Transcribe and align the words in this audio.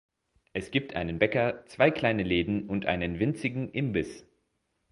Es 0.53 0.71
gibt 0.71 0.95
einen 0.95 1.19
Bäcker, 1.19 1.63
zwei 1.67 1.91
kleine 1.91 2.23
Läden 2.23 2.67
und 2.67 2.87
einen 2.87 3.19
winzigen 3.19 3.69
Imbiss. 3.69 4.25